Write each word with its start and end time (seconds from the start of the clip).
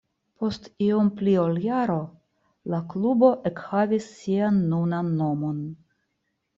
Post 0.43 0.63
iom 0.85 1.11
pli 1.19 1.35
ol 1.41 1.59
jaro 1.65 1.99
la 2.75 2.81
klubo 2.95 3.31
ekhavis 3.53 4.11
sian 4.19 4.61
nunan 4.75 5.17
nomon. 5.23 5.67